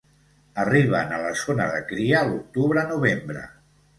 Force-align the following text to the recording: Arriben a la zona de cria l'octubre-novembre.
Arriben 0.61 1.11
a 1.17 1.19
la 1.25 1.33
zona 1.41 1.67
de 1.75 1.83
cria 1.91 2.23
l'octubre-novembre. 2.31 3.45